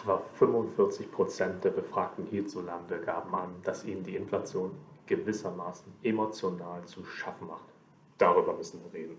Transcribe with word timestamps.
Etwa 0.00 0.18
45 0.38 1.12
Prozent 1.12 1.62
der 1.62 1.72
Befragten 1.72 2.24
hierzulande 2.24 3.00
gaben 3.00 3.34
an, 3.34 3.56
dass 3.64 3.84
ihnen 3.84 4.02
die 4.02 4.16
Inflation 4.16 4.70
gewissermaßen 5.04 5.92
emotional 6.02 6.82
zu 6.86 7.04
schaffen 7.04 7.48
macht. 7.48 7.66
Darüber 8.16 8.54
müssen 8.54 8.82
wir 8.82 8.98
reden. 8.98 9.18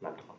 Bleibt 0.00 0.20
dran. 0.20 0.36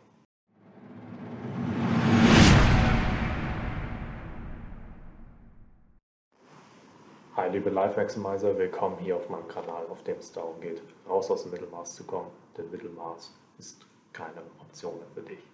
Hi 7.34 7.50
liebe 7.50 7.70
Life 7.70 7.98
Maximizer, 7.98 8.56
willkommen 8.56 8.96
hier 9.00 9.16
auf 9.16 9.28
meinem 9.28 9.48
Kanal, 9.48 9.86
auf 9.88 10.04
dem 10.04 10.18
es 10.18 10.30
darum 10.30 10.60
geht, 10.60 10.80
raus 11.08 11.32
aus 11.32 11.42
dem 11.42 11.50
Mittelmaß 11.50 11.96
zu 11.96 12.04
kommen. 12.04 12.30
Denn 12.56 12.70
Mittelmaß 12.70 13.34
ist 13.58 13.84
keine 14.12 14.40
Option 14.60 14.98
mehr 14.98 15.08
für 15.14 15.22
dich. 15.22 15.44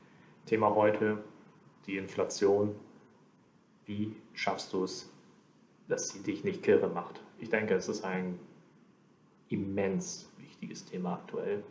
Thema 0.45 0.75
heute, 0.75 1.25
die 1.87 1.97
Inflation. 1.97 2.75
Wie 3.87 4.17
schaffst 4.35 4.73
du 4.73 4.85
es, 4.85 5.11
dass 5.89 6.09
sie 6.09 6.23
dich 6.23 6.45
nicht 6.45 6.63
kirre 6.63 6.89
macht? 6.89 7.23
Ich 7.39 7.51
denke, 7.51 7.75
es 7.75 7.89
ist 7.89 8.05
ein 8.05 8.39
immens 9.49 10.29
wichtiges 10.39 10.85
Thema 10.85 11.15
aktuell. 11.15 11.63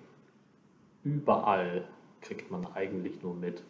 Überall 1.04 1.88
kriegt 2.22 2.50
man 2.50 2.66
eigentlich 2.74 3.22
nur 3.22 3.36
mit, 3.36 3.64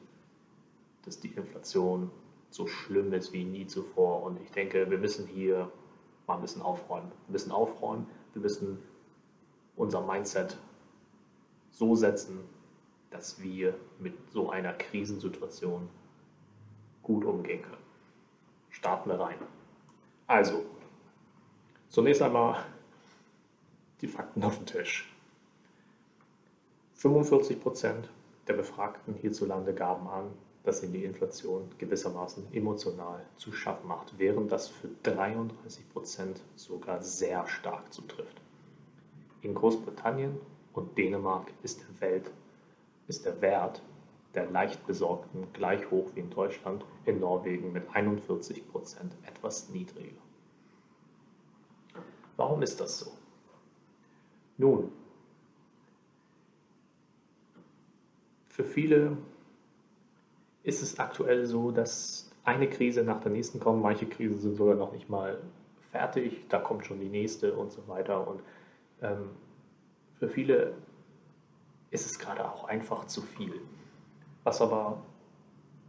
dass 1.03 1.19
die 1.19 1.29
Inflation 1.29 2.11
so 2.49 2.67
schlimm 2.67 3.11
ist 3.13 3.33
wie 3.33 3.43
nie 3.43 3.65
zuvor. 3.65 4.23
Und 4.23 4.39
ich 4.41 4.51
denke, 4.51 4.89
wir 4.89 4.97
müssen 4.97 5.27
hier 5.27 5.71
mal 6.27 6.35
ein 6.35 6.41
bisschen 6.41 6.61
aufräumen. 6.61 7.11
Wir 7.27 7.33
müssen 7.33 7.51
aufräumen, 7.51 8.07
wir 8.33 8.41
müssen 8.41 8.77
unser 9.75 10.01
Mindset 10.05 10.57
so 11.71 11.95
setzen, 11.95 12.39
dass 13.09 13.41
wir 13.41 13.75
mit 13.99 14.13
so 14.31 14.49
einer 14.49 14.73
Krisensituation 14.73 15.89
gut 17.03 17.25
umgehen 17.25 17.61
können. 17.61 17.84
Starten 18.85 19.09
wir 19.09 19.19
rein. 19.19 19.39
Also, 20.27 20.63
zunächst 21.89 22.21
einmal 22.21 22.63
die 23.99 24.07
Fakten 24.07 24.43
auf 24.43 24.57
den 24.57 24.67
Tisch. 24.67 25.11
45 26.93 27.59
Prozent 27.59 28.11
der 28.47 28.53
Befragten 28.53 29.15
hierzulande 29.15 29.73
gaben 29.73 30.07
an, 30.07 30.31
dass 30.61 30.83
ihnen 30.83 30.93
die 30.93 31.03
Inflation 31.03 31.67
gewissermaßen 31.79 32.53
emotional 32.53 33.25
zu 33.37 33.51
schaffen 33.51 33.87
macht, 33.87 34.19
während 34.19 34.51
das 34.51 34.67
für 34.67 34.89
33 35.01 35.89
Prozent 35.89 36.41
sogar 36.55 37.01
sehr 37.01 37.47
stark 37.47 37.91
zutrifft. 37.91 38.39
In 39.41 39.55
Großbritannien 39.55 40.37
und 40.73 40.95
Dänemark 40.95 41.51
ist 41.63 41.81
der, 41.81 42.01
Welt, 42.01 42.29
ist 43.07 43.25
der 43.25 43.41
Wert 43.41 43.81
der 44.35 44.49
leicht 44.49 44.85
besorgten 44.85 45.47
gleich 45.53 45.89
hoch 45.91 46.11
wie 46.13 46.19
in 46.19 46.29
Deutschland, 46.29 46.85
in 47.05 47.19
Norwegen 47.19 47.71
mit 47.71 47.83
41 47.93 48.67
Prozent 48.67 49.15
etwas 49.25 49.69
niedriger. 49.69 50.21
Warum 52.37 52.61
ist 52.61 52.79
das 52.81 52.99
so? 52.99 53.11
Nun, 54.57 54.91
für 58.49 58.63
viele 58.63 59.17
ist 60.63 60.81
es 60.81 60.99
aktuell 60.99 61.45
so, 61.45 61.71
dass 61.71 62.31
eine 62.43 62.69
Krise 62.69 63.03
nach 63.03 63.19
der 63.21 63.31
nächsten 63.31 63.59
kommt. 63.59 63.81
Manche 63.81 64.05
Krisen 64.05 64.39
sind 64.39 64.55
sogar 64.55 64.75
noch 64.75 64.91
nicht 64.91 65.09
mal 65.09 65.41
fertig, 65.91 66.47
da 66.49 66.59
kommt 66.59 66.85
schon 66.85 66.99
die 66.99 67.09
nächste 67.09 67.53
und 67.53 67.71
so 67.71 67.87
weiter. 67.87 68.27
Und 68.27 68.41
ähm, 69.01 69.29
für 70.19 70.27
viele 70.27 70.73
ist 71.91 72.05
es 72.05 72.19
gerade 72.19 72.49
auch 72.49 72.65
einfach 72.65 73.05
zu 73.07 73.21
viel. 73.21 73.61
Was 74.45 74.61
aber 74.61 75.01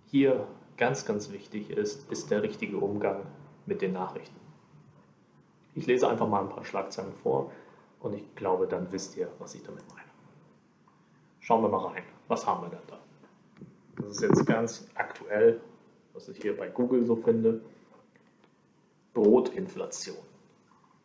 hier 0.06 0.48
ganz, 0.78 1.04
ganz 1.04 1.30
wichtig 1.30 1.70
ist, 1.70 2.10
ist 2.10 2.30
der 2.30 2.42
richtige 2.42 2.78
Umgang 2.78 3.26
mit 3.66 3.82
den 3.82 3.92
Nachrichten. 3.92 4.40
Ich 5.74 5.86
lese 5.86 6.08
einfach 6.08 6.26
mal 6.26 6.40
ein 6.40 6.48
paar 6.48 6.64
Schlagzeilen 6.64 7.12
vor 7.22 7.52
und 8.00 8.14
ich 8.14 8.34
glaube, 8.34 8.66
dann 8.66 8.90
wisst 8.90 9.14
ihr, 9.18 9.28
was 9.38 9.54
ich 9.54 9.62
damit 9.62 9.86
meine. 9.90 10.08
Schauen 11.40 11.62
wir 11.62 11.68
mal 11.68 11.86
rein. 11.88 12.02
Was 12.28 12.46
haben 12.46 12.62
wir 12.62 12.70
denn 12.70 12.80
da? 12.86 12.98
Das 13.98 14.12
ist 14.12 14.22
jetzt 14.22 14.46
ganz 14.46 14.88
aktuell, 14.94 15.60
was 16.14 16.28
ich 16.28 16.40
hier 16.40 16.56
bei 16.56 16.68
Google 16.68 17.04
so 17.04 17.14
finde. 17.14 17.60
Brotinflation. 19.12 20.16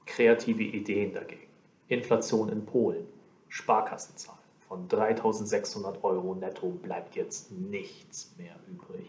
Kreative 0.06 0.63
Ideen 0.63 1.13
dagegen. 1.13 1.47
Inflation 1.90 2.47
in 2.47 2.66
Polen. 2.66 3.06
Sparkassenzahl. 3.50 4.41
Von 4.72 4.88
3600 4.88 6.02
Euro 6.02 6.34
netto 6.34 6.70
bleibt 6.70 7.18
jetzt 7.18 7.52
nichts 7.52 8.34
mehr 8.38 8.56
übrig. 8.70 9.06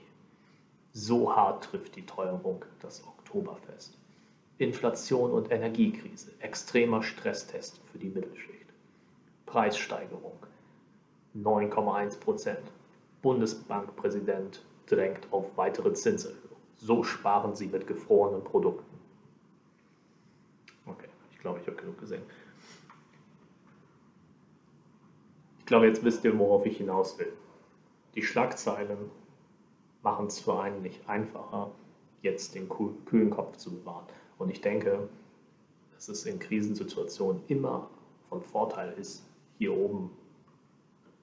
So 0.90 1.36
hart 1.36 1.62
trifft 1.62 1.94
die 1.94 2.04
Teuerung 2.04 2.64
das 2.80 3.06
Oktoberfest. 3.06 3.96
Inflation 4.58 5.30
und 5.30 5.52
Energiekrise. 5.52 6.32
Extremer 6.40 7.04
Stresstest 7.04 7.80
für 7.92 7.98
die 7.98 8.08
Mittelschicht. 8.08 8.72
Preissteigerung. 9.46 10.36
9,1 11.36 12.18
Prozent. 12.18 12.72
Bundesbankpräsident 13.22 14.64
drängt 14.86 15.32
auf 15.32 15.56
weitere 15.56 15.92
Zinserhöhungen. 15.92 16.56
So 16.74 17.04
sparen 17.04 17.54
sie 17.54 17.68
mit 17.68 17.86
gefrorenen 17.86 18.42
Produkten. 18.42 18.98
Okay, 20.86 21.08
ich 21.30 21.38
glaube, 21.38 21.60
ich 21.60 21.66
habe 21.68 21.76
genug 21.76 22.00
gesehen. 22.00 22.22
Ich 25.61 25.61
glaube, 25.72 25.86
jetzt 25.86 26.04
wisst 26.04 26.22
ihr, 26.22 26.38
worauf 26.38 26.66
ich 26.66 26.76
hinaus 26.76 27.18
will. 27.18 27.32
Die 28.14 28.22
Schlagzeilen 28.22 29.10
machen 30.02 30.26
es 30.26 30.38
für 30.38 30.60
einen 30.60 30.82
nicht 30.82 31.08
einfacher, 31.08 31.70
jetzt 32.20 32.54
den 32.54 32.68
kühlen 32.68 33.30
Kopf 33.30 33.56
zu 33.56 33.78
bewahren. 33.78 34.04
Und 34.36 34.50
ich 34.50 34.60
denke, 34.60 35.08
dass 35.94 36.10
es 36.10 36.26
in 36.26 36.38
Krisensituationen 36.38 37.42
immer 37.48 37.88
von 38.28 38.42
Vorteil 38.42 38.92
ist, 38.98 39.24
hier 39.56 39.74
oben 39.74 40.10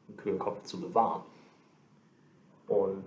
einen 0.08 0.18
kühlen 0.18 0.40
Kopf 0.40 0.64
zu 0.64 0.82
bewahren. 0.82 1.22
Und 2.66 3.04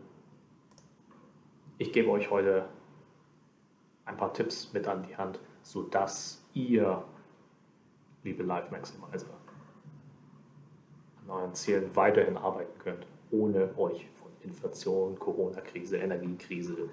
ich 1.78 1.92
gebe 1.92 2.08
euch 2.12 2.30
heute 2.30 2.68
ein 4.04 4.16
paar 4.16 4.32
Tipps 4.32 4.72
mit 4.72 4.86
an 4.86 5.02
die 5.08 5.16
Hand, 5.16 5.40
sodass 5.62 6.40
ihr, 6.54 7.02
liebe 8.22 8.44
Life 8.44 8.70
Maximizer, 8.70 9.41
euren 11.28 11.54
Zielen 11.54 11.94
weiterhin 11.94 12.36
arbeiten 12.36 12.78
könnt, 12.78 13.06
ohne 13.30 13.76
euch 13.78 14.08
von 14.20 14.30
Inflation, 14.42 15.18
Corona-Krise, 15.18 15.98
Energiekrise 15.98 16.88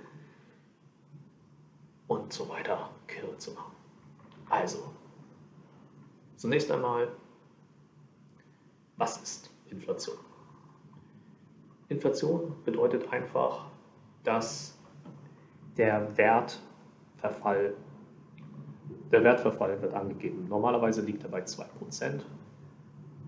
und 2.08 2.34
so 2.34 2.50
weiter 2.50 2.90
kirre 3.08 3.38
zu 3.38 3.52
machen. 3.52 3.76
Also, 4.50 4.94
zunächst 6.36 6.72
einmal, 6.72 7.10
was 8.98 9.22
ist 9.22 9.52
Inflation? 9.70 10.18
Inflation 11.90 12.56
bedeutet 12.66 13.12
einfach, 13.12 13.66
dass 14.24 14.78
der 15.78 16.18
Wertverfall, 16.18 17.74
der 19.12 19.24
Wertverfall 19.24 19.82
wird 19.82 19.94
angegeben. 19.94 20.48
Normalerweise 20.48 21.02
liegt 21.02 21.24
er 21.24 21.30
bei 21.30 21.42
2%, 21.44 22.22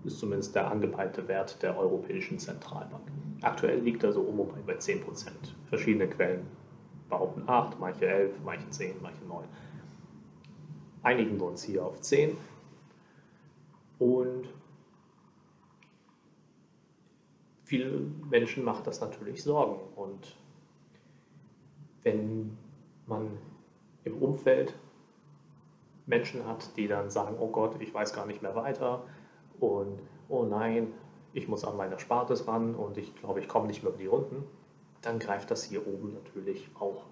ist 0.04 0.18
zumindest 0.18 0.54
der 0.54 0.70
angepeilte 0.70 1.28
Wert 1.28 1.62
der 1.62 1.78
Europäischen 1.78 2.38
Zentralbank. 2.38 3.02
Aktuell 3.42 3.80
liegt 3.80 4.02
er 4.02 4.12
so 4.12 4.22
um 4.22 4.40
und 4.40 4.66
bei 4.66 4.74
10%. 4.74 5.00
Verschiedene 5.66 6.08
Quellen 6.08 6.46
behaupten 7.08 7.44
8, 7.46 7.78
manche 7.78 8.06
11, 8.06 8.34
manche 8.44 8.68
10, 8.70 8.96
manche 9.02 9.24
9. 9.24 9.44
Einigen 11.02 11.38
wir 11.38 11.46
uns 11.46 11.62
hier 11.62 11.84
auf 11.84 12.00
10 12.00 12.36
und 13.98 14.48
vielen 17.64 18.28
Menschen 18.28 18.64
macht 18.64 18.86
das 18.86 19.00
natürlich 19.00 19.42
Sorgen. 19.42 19.80
Und 19.96 20.36
wenn 22.02 22.56
man 23.06 23.38
im 24.04 24.20
Umfeld 24.22 24.74
Menschen 26.06 26.46
hat, 26.46 26.76
die 26.76 26.88
dann 26.88 27.10
sagen, 27.10 27.36
oh 27.38 27.48
Gott, 27.48 27.80
ich 27.80 27.92
weiß 27.94 28.12
gar 28.12 28.26
nicht 28.26 28.42
mehr 28.42 28.54
weiter 28.54 29.04
und 29.62 30.00
oh 30.28 30.44
nein, 30.44 30.92
ich 31.32 31.48
muss 31.48 31.64
an 31.64 31.76
meine 31.76 31.98
Spartes 31.98 32.46
ran 32.46 32.74
und 32.74 32.98
ich 32.98 33.14
glaube, 33.14 33.40
ich 33.40 33.48
komme 33.48 33.66
nicht 33.66 33.82
mehr 33.82 33.92
über 33.92 33.98
die 34.02 34.06
Runden, 34.06 34.44
dann 35.00 35.18
greift 35.18 35.50
das 35.50 35.64
hier 35.64 35.86
oben 35.86 36.12
natürlich 36.12 36.68
auch 36.78 37.04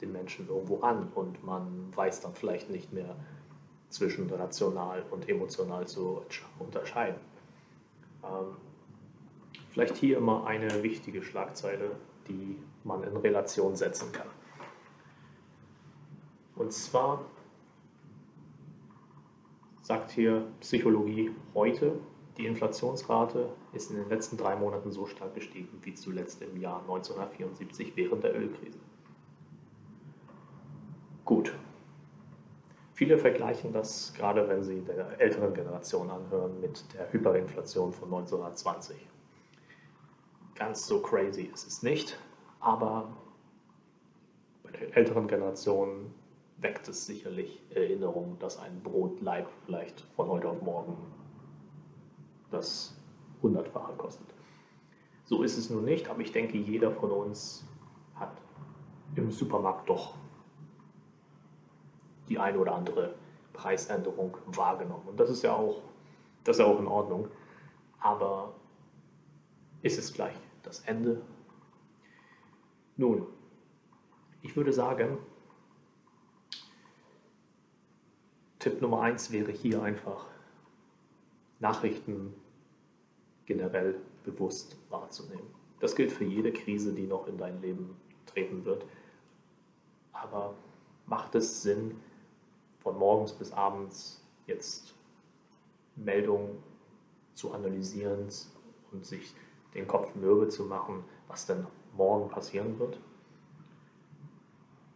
den 0.00 0.12
Menschen 0.12 0.48
irgendwo 0.48 0.80
an 0.80 1.08
und 1.14 1.44
man 1.44 1.94
weiß 1.94 2.20
dann 2.20 2.34
vielleicht 2.34 2.70
nicht 2.70 2.92
mehr 2.92 3.16
zwischen 3.90 4.30
rational 4.30 5.04
und 5.10 5.28
emotional 5.28 5.86
zu 5.86 6.22
unterscheiden. 6.58 7.20
Ähm, 8.24 8.56
Vielleicht 9.70 9.96
hier 9.96 10.18
immer 10.18 10.46
eine 10.46 10.82
wichtige 10.82 11.22
Schlagzeile, 11.22 11.92
die 12.26 12.58
man 12.82 13.04
in 13.04 13.16
Relation 13.16 13.76
setzen 13.76 14.10
kann. 14.10 14.26
Und 16.56 16.72
zwar 16.72 17.24
sagt 19.90 20.12
hier 20.12 20.46
Psychologie 20.60 21.32
heute, 21.52 21.98
die 22.36 22.46
Inflationsrate 22.46 23.48
ist 23.72 23.90
in 23.90 23.96
den 23.96 24.08
letzten 24.08 24.36
drei 24.36 24.54
Monaten 24.54 24.92
so 24.92 25.04
stark 25.04 25.34
gestiegen 25.34 25.80
wie 25.82 25.94
zuletzt 25.94 26.40
im 26.42 26.60
Jahr 26.60 26.80
1974 26.82 27.96
während 27.96 28.22
der 28.22 28.38
Ölkrise. 28.38 28.78
Gut. 31.24 31.52
Viele 32.92 33.18
vergleichen 33.18 33.72
das, 33.72 34.14
gerade 34.14 34.48
wenn 34.48 34.62
sie 34.62 34.80
der 34.82 35.20
älteren 35.20 35.54
Generation 35.54 36.08
anhören, 36.08 36.60
mit 36.60 36.84
der 36.94 37.12
Hyperinflation 37.12 37.92
von 37.92 38.14
1920. 38.14 38.96
Ganz 40.54 40.86
so 40.86 41.02
crazy 41.02 41.50
ist 41.52 41.66
es 41.66 41.82
nicht, 41.82 42.16
aber 42.60 43.12
bei 44.62 44.70
der 44.70 44.96
älteren 44.96 45.26
Generation 45.26 46.14
weckt 46.60 46.88
es 46.88 47.06
sicherlich 47.06 47.60
Erinnerungen, 47.74 48.38
dass 48.38 48.58
ein 48.58 48.82
Brotleib 48.82 49.48
vielleicht 49.64 50.00
von 50.14 50.28
heute 50.28 50.48
auf 50.48 50.62
morgen 50.62 50.96
das 52.50 52.96
Hundertfache 53.42 53.92
kostet. 53.94 54.26
So 55.24 55.42
ist 55.42 55.56
es 55.56 55.70
nun 55.70 55.84
nicht, 55.84 56.08
aber 56.08 56.20
ich 56.20 56.32
denke, 56.32 56.58
jeder 56.58 56.90
von 56.90 57.10
uns 57.10 57.64
hat 58.14 58.36
im 59.14 59.30
Supermarkt 59.30 59.88
doch 59.88 60.14
die 62.28 62.38
eine 62.38 62.58
oder 62.58 62.74
andere 62.74 63.14
Preisänderung 63.52 64.36
wahrgenommen. 64.46 65.06
Und 65.08 65.20
das 65.20 65.30
ist 65.30 65.42
ja 65.42 65.54
auch, 65.54 65.82
das 66.44 66.56
ist 66.56 66.60
ja 66.60 66.66
auch 66.66 66.78
in 66.78 66.86
Ordnung. 66.86 67.28
Aber 68.00 68.54
ist 69.82 69.98
es 69.98 70.12
gleich 70.12 70.34
das 70.62 70.80
Ende? 70.80 71.22
Nun, 72.96 73.26
ich 74.42 74.56
würde 74.56 74.72
sagen, 74.72 75.18
Tipp 78.60 78.80
Nummer 78.82 79.00
eins 79.00 79.32
wäre 79.32 79.50
hier 79.50 79.82
einfach, 79.82 80.26
Nachrichten 81.58 82.34
generell 83.46 83.98
bewusst 84.22 84.76
wahrzunehmen. 84.90 85.46
Das 85.80 85.96
gilt 85.96 86.12
für 86.12 86.24
jede 86.24 86.52
Krise, 86.52 86.92
die 86.92 87.06
noch 87.06 87.26
in 87.26 87.38
dein 87.38 87.60
Leben 87.62 87.96
treten 88.26 88.64
wird. 88.66 88.84
Aber 90.12 90.54
macht 91.06 91.34
es 91.34 91.62
Sinn, 91.62 91.96
von 92.80 92.98
morgens 92.98 93.32
bis 93.32 93.50
abends 93.52 94.22
jetzt 94.46 94.94
Meldungen 95.96 96.62
zu 97.34 97.52
analysieren 97.52 98.28
und 98.92 99.04
sich 99.06 99.34
den 99.74 99.86
Kopf 99.86 100.14
mürbe 100.14 100.48
zu 100.48 100.64
machen, 100.64 101.04
was 101.28 101.46
denn 101.46 101.66
morgen 101.96 102.28
passieren 102.28 102.78
wird? 102.78 103.00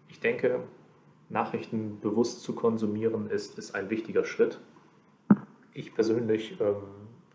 Ich 0.08 0.20
denke, 0.20 0.62
Nachrichten 1.28 2.00
bewusst 2.00 2.42
zu 2.42 2.54
konsumieren 2.54 3.30
ist, 3.30 3.58
ist 3.58 3.74
ein 3.74 3.90
wichtiger 3.90 4.24
Schritt. 4.24 4.60
Ich 5.72 5.94
persönlich 5.94 6.60
ähm, 6.60 6.82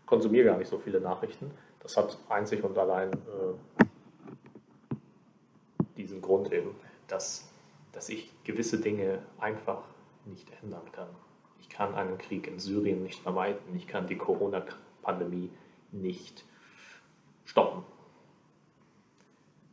konsumiere 0.06 0.46
gar 0.46 0.58
nicht 0.58 0.68
so 0.68 0.78
viele 0.78 1.00
Nachrichten. 1.00 1.50
Das 1.80 1.96
hat 1.96 2.18
einzig 2.28 2.62
und 2.62 2.78
allein 2.78 3.12
äh, 3.12 3.84
diesen 5.96 6.20
Grund 6.20 6.52
eben, 6.52 6.74
dass, 7.08 7.50
dass 7.92 8.08
ich 8.08 8.32
gewisse 8.44 8.80
Dinge 8.80 9.22
einfach 9.38 9.82
nicht 10.24 10.48
ändern 10.62 10.90
kann. 10.92 11.08
Ich 11.60 11.68
kann 11.68 11.94
einen 11.94 12.18
Krieg 12.18 12.46
in 12.46 12.58
Syrien 12.58 13.02
nicht 13.02 13.22
vermeiden. 13.22 13.60
Ich 13.76 13.86
kann 13.86 14.06
die 14.06 14.16
Corona-Pandemie 14.16 15.50
nicht 15.92 16.44
stoppen. 17.44 17.84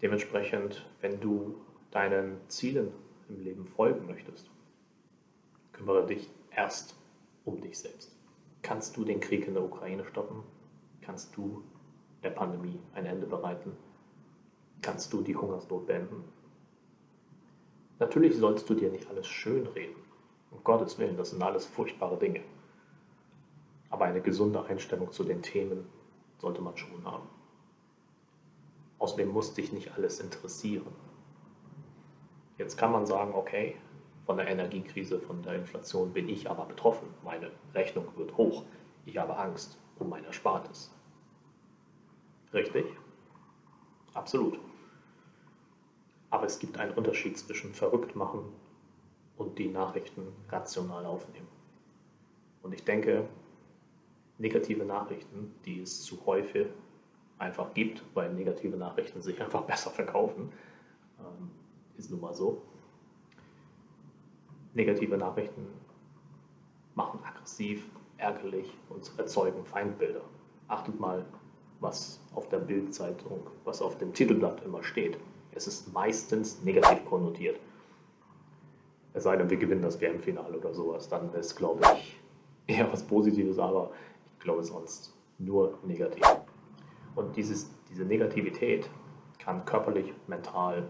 Dementsprechend, 0.02 0.86
wenn 1.02 1.20
du 1.20 1.56
deinen 1.92 2.38
Zielen 2.50 2.92
im 3.30 3.40
Leben 3.40 3.66
folgen 3.66 4.06
möchtest, 4.06 4.50
kümmere 5.74 6.06
dich 6.06 6.30
erst 6.56 6.96
um 7.46 7.62
dich 7.62 7.78
selbst. 7.80 8.16
Kannst 8.62 8.98
du 8.98 9.06
den 9.06 9.20
Krieg 9.20 9.48
in 9.48 9.54
der 9.54 9.64
Ukraine 9.64 10.06
stoppen? 10.06 10.44
Kannst 11.02 11.36
du 11.38 11.64
der 12.24 12.32
Pandemie 12.32 12.80
ein 12.94 13.06
Ende 13.06 13.26
bereiten? 13.26 13.78
Kannst 14.82 15.14
du 15.14 15.22
die 15.22 15.36
Hungersnot 15.36 15.88
beenden? 15.88 16.24
Natürlich 18.00 18.38
sollst 18.38 18.70
du 18.70 18.74
dir 18.74 18.92
nicht 18.92 19.10
alles 19.10 19.28
schönreden. 19.28 19.96
Um 20.52 20.64
Gottes 20.64 20.98
Willen, 21.00 21.18
das 21.18 21.32
sind 21.32 21.42
alles 21.42 21.66
furchtbare 21.66 22.18
Dinge. 22.18 22.42
Aber 23.90 24.06
eine 24.06 24.22
gesunde 24.22 24.64
Einstellung 24.66 25.12
zu 25.12 25.24
den 25.24 25.42
Themen 25.42 25.86
sollte 26.40 26.62
man 26.62 26.78
schon 26.78 27.06
haben. 27.06 27.28
Außerdem 29.00 29.30
muss 29.30 29.54
dich 29.54 29.72
nicht 29.72 29.94
alles 29.94 30.20
interessieren. 30.20 30.94
Jetzt 32.58 32.78
kann 32.78 32.92
man 32.92 33.06
sagen, 33.06 33.34
okay, 33.34 33.76
von 34.26 34.38
der 34.38 34.48
Energiekrise, 34.48 35.20
von 35.20 35.42
der 35.44 35.56
Inflation 35.56 36.12
bin 36.12 36.28
ich 36.28 36.50
aber 36.50 36.66
betroffen. 36.66 37.08
Meine 37.24 37.52
Rechnung 37.74 38.06
wird 38.18 38.36
hoch. 38.36 38.64
Ich 39.06 39.18
habe 39.18 39.38
Angst 39.38 39.80
um 40.00 40.10
mein 40.10 40.26
Erspartes. 40.26 40.94
Richtig? 42.54 42.86
Absolut. 44.14 44.60
Aber 46.30 46.46
es 46.46 46.60
gibt 46.60 46.78
einen 46.78 46.92
Unterschied 46.94 47.38
zwischen 47.38 47.74
verrückt 47.74 48.16
machen 48.16 48.42
und 49.38 49.58
die 49.60 49.70
Nachrichten 49.70 50.34
rational 50.50 51.06
aufnehmen. 51.06 51.48
Und 52.64 52.74
ich 52.74 52.84
denke, 52.84 53.30
negative 54.38 54.84
Nachrichten, 54.84 55.56
die 55.66 55.82
es 55.82 56.04
zu 56.04 56.26
häufig 56.26 56.68
einfach 57.38 57.74
gibt, 57.74 58.04
weil 58.14 58.34
negative 58.34 58.76
Nachrichten 58.78 59.22
sich 59.22 59.42
einfach 59.44 59.62
besser 59.62 59.92
verkaufen, 59.92 60.52
ähm, 61.20 61.52
ist 61.98 62.12
nun 62.12 62.22
mal 62.22 62.34
so. 62.34 62.62
Negative 64.74 65.18
Nachrichten 65.18 65.66
machen 66.96 67.20
aggressiv, 67.24 67.88
ärgerlich 68.18 68.74
und 68.90 69.12
erzeugen 69.18 69.66
Feindbilder. 69.66 70.22
Achtet 70.68 71.00
mal, 71.00 71.26
was 71.80 72.20
auf 72.34 72.50
der 72.50 72.58
Bildzeitung, 72.60 73.48
was 73.64 73.82
auf 73.82 73.98
dem 73.98 74.14
Titelblatt 74.14 74.64
immer 74.64 74.84
steht. 74.84 75.18
Es 75.52 75.68
ist 75.68 75.94
meistens 75.94 76.62
negativ 76.64 77.06
konnotiert. 77.06 77.60
Es 79.14 79.24
sei 79.24 79.36
denn, 79.38 79.50
wir 79.50 79.58
gewinnen 79.58 79.82
das 79.82 80.00
WM-Finale 80.00 80.58
oder 80.58 80.74
sowas, 80.74 81.10
dann 81.10 81.34
ist, 81.34 81.56
glaube 81.56 81.84
ich, 81.96 82.20
eher 82.68 82.92
was 82.92 83.04
Positives, 83.04 83.58
aber 83.58 83.92
ich 84.38 84.44
glaube 84.44 84.64
sonst 84.64 85.16
nur 85.40 85.78
negativ. 85.84 86.24
Und 87.16 87.36
dieses, 87.36 87.72
diese 87.90 88.06
Negativität 88.06 88.90
kann 89.40 89.66
körperlich, 89.66 90.14
mental 90.28 90.88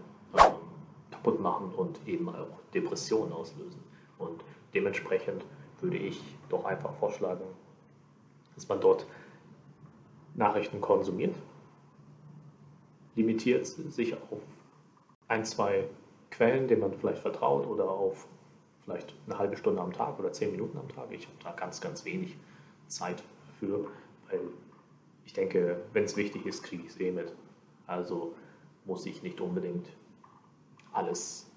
kaputt 1.18 1.40
machen 1.40 1.72
und 1.76 2.00
eben 2.06 2.28
auch 2.28 2.60
Depressionen 2.74 3.32
auslösen. 3.32 3.82
Und 4.18 4.42
dementsprechend 4.74 5.44
würde 5.80 5.96
ich 5.96 6.22
doch 6.48 6.64
einfach 6.64 6.92
vorschlagen, 6.94 7.44
dass 8.54 8.68
man 8.68 8.80
dort 8.80 9.06
Nachrichten 10.34 10.80
konsumiert, 10.80 11.34
limitiert 13.14 13.66
sich 13.66 14.14
auf 14.14 14.40
ein, 15.28 15.44
zwei 15.44 15.88
Quellen, 16.30 16.68
denen 16.68 16.80
man 16.80 16.94
vielleicht 16.94 17.20
vertraut 17.20 17.66
oder 17.66 17.88
auf 17.88 18.26
vielleicht 18.84 19.14
eine 19.26 19.38
halbe 19.38 19.56
Stunde 19.56 19.82
am 19.82 19.92
Tag 19.92 20.18
oder 20.18 20.32
zehn 20.32 20.52
Minuten 20.52 20.78
am 20.78 20.88
Tag. 20.88 21.10
Ich 21.10 21.26
habe 21.26 21.36
da 21.42 21.52
ganz, 21.52 21.80
ganz 21.80 22.04
wenig 22.04 22.36
Zeit 22.86 23.22
für, 23.58 23.86
weil 24.30 24.40
ich 25.26 25.32
denke, 25.32 25.80
wenn 25.92 26.04
es 26.04 26.16
wichtig 26.16 26.46
ist, 26.46 26.62
kriege 26.62 26.84
ich 26.84 26.90
es 26.90 27.00
eh 27.00 27.10
mit. 27.10 27.32
Also 27.86 28.34
muss 28.86 29.04
ich 29.04 29.22
nicht 29.22 29.40
unbedingt 29.40 29.86
alles 30.98 31.48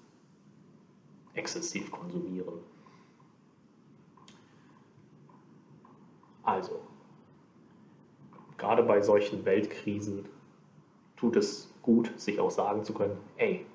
exzessiv 1.34 1.90
konsumieren. 1.90 2.60
Also, 6.44 6.80
gerade 8.56 8.82
bei 8.82 9.02
solchen 9.02 9.44
Weltkrisen 9.44 10.28
tut 11.16 11.36
es 11.36 11.72
gut, 11.82 12.12
sich 12.20 12.38
auch 12.40 12.50
sagen 12.50 12.84
zu 12.84 12.94
können, 12.94 13.16
ey, 13.36 13.66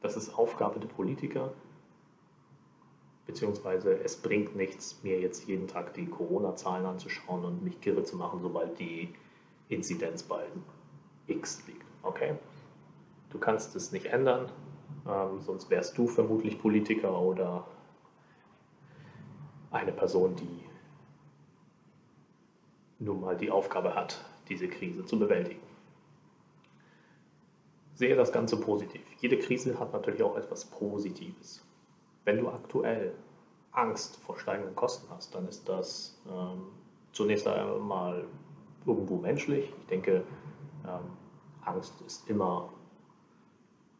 das 0.00 0.16
ist 0.16 0.36
Aufgabe 0.36 0.80
der 0.80 0.88
Politiker, 0.88 1.52
beziehungsweise 3.26 3.98
es 4.00 4.16
bringt 4.16 4.54
nichts, 4.54 5.02
mir 5.02 5.20
jetzt 5.20 5.46
jeden 5.46 5.66
Tag 5.66 5.94
die 5.94 6.06
Corona-Zahlen 6.06 6.86
anzuschauen 6.86 7.44
und 7.44 7.62
mich 7.62 7.80
kirre 7.80 8.04
zu 8.04 8.16
machen, 8.16 8.40
sobald 8.42 8.78
die 8.78 9.14
Inzidenz 9.68 10.22
bei 10.22 10.44
X 11.26 11.66
liegt. 11.66 11.86
Okay? 12.02 12.34
Du 13.30 13.38
kannst 13.38 13.74
es 13.76 13.92
nicht 13.92 14.06
ändern, 14.06 14.50
ähm, 15.08 15.40
sonst 15.40 15.70
wärst 15.70 15.96
du 15.98 16.06
vermutlich 16.06 16.60
Politiker 16.60 17.18
oder 17.18 17.66
eine 19.70 19.92
Person, 19.92 20.36
die 20.36 20.64
nun 22.98 23.20
mal 23.20 23.36
die 23.36 23.50
Aufgabe 23.50 23.94
hat, 23.94 24.24
diese 24.48 24.68
Krise 24.68 25.04
zu 25.04 25.18
bewältigen 25.18 25.74
sehe 27.94 28.16
das 28.16 28.32
Ganze 28.32 28.58
positiv. 28.58 29.02
Jede 29.20 29.38
Krise 29.38 29.78
hat 29.78 29.92
natürlich 29.92 30.22
auch 30.22 30.36
etwas 30.36 30.64
Positives. 30.64 31.64
Wenn 32.24 32.38
du 32.38 32.48
aktuell 32.48 33.14
Angst 33.72 34.16
vor 34.16 34.38
steigenden 34.38 34.74
Kosten 34.74 35.08
hast, 35.10 35.34
dann 35.34 35.48
ist 35.48 35.68
das 35.68 36.20
ähm, 36.28 36.62
zunächst 37.12 37.46
einmal 37.46 38.24
irgendwo 38.86 39.16
menschlich. 39.16 39.72
Ich 39.80 39.86
denke, 39.86 40.24
ähm, 40.86 41.00
Angst 41.64 41.94
ist 42.06 42.28
immer 42.28 42.68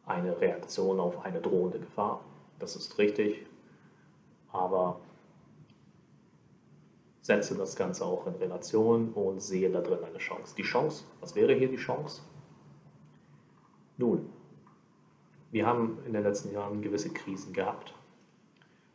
eine 0.05 0.39
Reaktion 0.39 0.99
auf 0.99 1.25
eine 1.25 1.41
drohende 1.41 1.79
Gefahr. 1.79 2.21
Das 2.59 2.75
ist 2.75 2.97
richtig. 2.97 3.45
Aber 4.51 4.99
setze 7.21 7.55
das 7.55 7.75
Ganze 7.75 8.05
auch 8.05 8.27
in 8.27 8.35
Relation 8.35 9.11
und 9.13 9.41
sehe 9.41 9.69
da 9.69 9.81
drin 9.81 10.03
eine 10.03 10.19
Chance. 10.19 10.55
Die 10.55 10.63
Chance, 10.63 11.05
was 11.21 11.35
wäre 11.35 11.53
hier 11.53 11.67
die 11.67 11.77
Chance? 11.77 12.21
Nun, 13.97 14.29
wir 15.51 15.65
haben 15.65 15.97
in 16.05 16.13
den 16.13 16.23
letzten 16.23 16.53
Jahren 16.53 16.81
gewisse 16.81 17.11
Krisen 17.11 17.53
gehabt. 17.53 17.93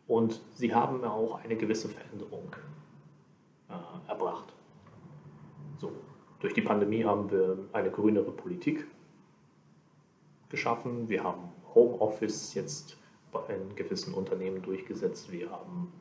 Und 0.07 0.41
sie 0.55 0.75
haben 0.75 1.05
auch 1.05 1.43
eine 1.43 1.57
gewisse 1.57 1.89
Veränderung 1.89 2.55
äh, 3.69 4.11
erbracht. 4.11 4.53
So, 5.79 5.93
durch 6.41 6.53
die 6.53 6.63
Pandemie 6.63 7.05
haben 7.05 7.31
wir 7.31 7.59
eine 7.73 7.91
grünere 7.91 8.31
Politik 8.31 8.87
geschaffen. 10.51 11.09
Wir 11.09 11.25
haben 11.25 11.53
Homeoffice 11.75 12.55
jetzt 12.55 12.99
in 13.49 13.75
gewissen 13.77 14.13
Unternehmen 14.13 14.61
durchgesetzt. 14.63 15.31
Wir 15.31 15.51
haben 15.51 15.93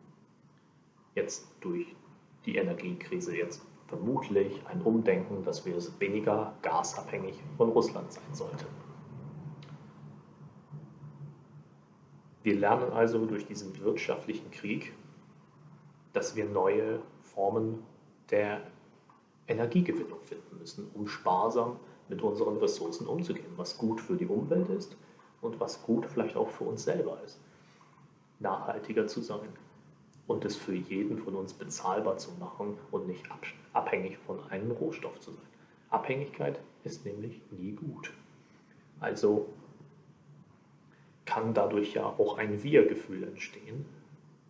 jetzt 1.15 1.47
durch 1.61 1.95
die 2.45 2.55
Energiekrise 2.55 3.35
jetzt 3.37 3.65
vermutlich 3.87 4.61
ein 4.67 4.81
Umdenken, 4.81 5.43
dass 5.43 5.65
wir 5.65 5.75
weniger 5.99 6.53
gasabhängig 6.61 7.39
von 7.57 7.69
Russland 7.69 8.11
sein 8.11 8.33
sollten. 8.33 8.65
Wir 12.43 12.55
lernen 12.55 12.91
also 12.93 13.25
durch 13.25 13.45
diesen 13.45 13.77
wirtschaftlichen 13.79 14.49
Krieg, 14.51 14.93
dass 16.13 16.35
wir 16.35 16.45
neue 16.45 17.01
Formen 17.21 17.83
der 18.31 18.61
Energiegewinnung 19.47 20.21
finden 20.21 20.57
müssen, 20.57 20.89
um 20.93 21.07
sparsam 21.07 21.79
mit 22.09 22.21
unseren 22.21 22.57
Ressourcen 22.57 23.07
umzugehen, 23.07 23.53
was 23.55 23.77
gut 23.77 24.01
für 24.01 24.15
die 24.15 24.25
Umwelt 24.25 24.69
ist 24.69 24.97
und 25.41 25.59
was 25.59 25.81
gut 25.83 26.05
vielleicht 26.05 26.35
auch 26.35 26.49
für 26.49 26.65
uns 26.65 26.83
selber 26.83 27.21
ist. 27.23 27.39
Nachhaltiger 28.39 29.07
zu 29.07 29.21
sein 29.21 29.49
und 30.27 30.45
es 30.45 30.55
für 30.55 30.75
jeden 30.75 31.17
von 31.19 31.35
uns 31.35 31.53
bezahlbar 31.53 32.17
zu 32.17 32.31
machen 32.39 32.77
und 32.91 33.07
nicht 33.07 33.25
abhängig 33.73 34.17
von 34.17 34.39
einem 34.49 34.71
Rohstoff 34.71 35.19
zu 35.19 35.31
sein. 35.31 35.45
Abhängigkeit 35.89 36.59
ist 36.83 37.05
nämlich 37.05 37.41
nie 37.51 37.71
gut. 37.71 38.13
Also 38.99 39.47
kann 41.25 41.53
dadurch 41.53 41.93
ja 41.93 42.05
auch 42.05 42.37
ein 42.37 42.63
Wir-Gefühl 42.63 43.23
entstehen 43.23 43.85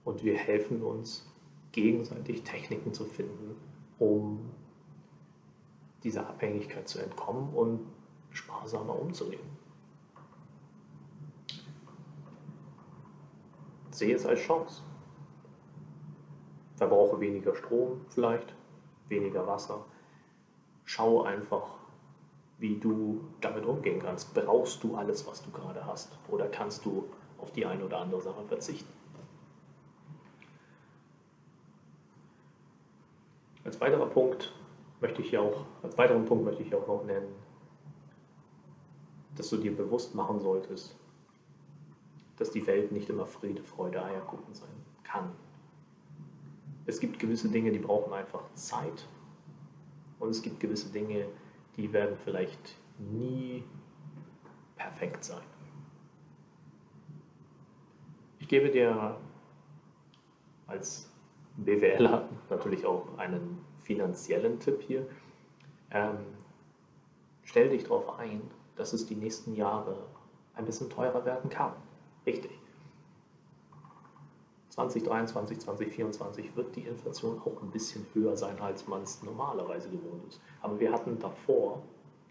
und 0.06 0.24
wir 0.24 0.38
helfen 0.38 0.82
uns 0.82 1.30
gegenseitig 1.72 2.44
Techniken 2.44 2.94
zu 2.94 3.06
finden, 3.06 3.56
um 4.00 4.50
dieser 6.04 6.28
Abhängigkeit 6.28 6.88
zu 6.88 7.00
entkommen 7.00 7.54
und 7.54 7.86
sparsamer 8.32 8.98
umzugehen. 8.98 9.58
Sehe 13.92 14.16
es 14.16 14.26
als 14.26 14.40
Chance. 14.40 14.82
Verbrauche 16.76 17.20
weniger 17.20 17.56
Strom 17.56 18.06
vielleicht, 18.10 18.56
weniger 19.10 19.46
Wasser. 19.46 19.86
Schau 20.86 21.24
einfach, 21.24 21.80
wie 22.58 22.78
du 22.78 23.22
damit 23.42 23.66
umgehen 23.66 24.02
kannst. 24.02 24.34
Brauchst 24.34 24.84
du 24.84 24.96
alles, 24.96 25.28
was 25.28 25.44
du 25.44 25.52
gerade 25.52 25.86
hast? 25.86 26.18
Oder 26.30 26.48
kannst 26.48 26.86
du 26.86 27.10
auf 27.38 27.52
die 27.52 27.66
eine 27.66 27.84
oder 27.84 28.00
andere 28.00 28.22
Sache 28.22 28.44
verzichten? 28.46 28.92
Als 33.66 33.80
weiterer 33.82 34.08
Punkt 34.08 34.54
möchte 35.02 35.22
ich 35.22 35.38
auch, 35.38 35.66
als 35.82 35.98
weiteren 35.98 36.26
Punkt 36.26 36.46
möchte 36.46 36.64
ich 36.64 36.74
auch 36.74 36.88
noch 36.88 37.04
nennen, 37.06 37.34
dass 39.36 39.50
du 39.50 39.58
dir 39.58 39.76
bewusst 39.76 40.16
machen 40.16 40.40
solltest, 40.40 40.98
dass 42.38 42.52
die 42.52 42.66
Welt 42.68 42.92
nicht 42.92 43.10
immer 43.10 43.26
Friede, 43.26 43.64
Freude, 43.64 44.04
Eierkuchen 44.04 44.54
sein 44.54 44.70
kann. 45.04 45.32
Es 46.86 47.00
gibt 47.00 47.20
gewisse 47.20 47.50
Dinge, 47.50 47.72
die 47.72 47.80
brauchen 47.80 48.14
einfach 48.14 48.52
Zeit. 48.54 49.08
Und 50.20 50.30
es 50.30 50.42
gibt 50.42 50.60
gewisse 50.60 50.92
Dinge, 50.92 51.28
die 51.78 51.94
werden 51.94 52.18
vielleicht 52.18 52.78
nie 52.98 53.64
perfekt 54.76 55.24
sein. 55.24 55.44
Ich 58.40 58.48
gebe 58.48 58.70
dir 58.70 59.18
als 60.68 61.12
BWLer 61.58 62.28
natürlich 62.50 62.86
auch 62.86 63.18
einen 63.18 63.69
finanziellen 63.90 64.60
Tipp 64.60 64.84
hier. 64.86 65.08
Ähm, 65.90 66.18
stell 67.44 67.70
dich 67.70 67.86
darauf 67.86 68.20
ein, 68.20 68.40
dass 68.76 68.94
es 68.94 69.08
die 69.08 69.16
nächsten 69.16 69.56
Jahre 69.56 69.98
ein 70.54 70.66
bisschen 70.66 70.92
teurer 70.92 71.26
werden 71.26 71.50
kann. 71.50 71.74
Richtig. 72.24 72.52
2023, 74.70 75.60
2024 75.60 76.56
wird 76.56 76.76
die 76.76 76.82
Inflation 76.82 77.42
auch 77.42 77.64
ein 77.64 77.72
bisschen 77.72 78.06
höher 78.14 78.38
sein, 78.38 78.60
als 78.62 78.88
man 78.88 79.02
es 79.02 79.24
normalerweise 79.24 79.90
gewohnt 79.90 80.24
ist. 80.28 80.40
Aber 80.62 80.80
wir 80.80 80.92
hatten 80.92 81.18
davor 81.18 81.82